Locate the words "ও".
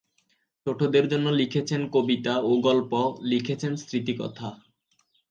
2.41-2.61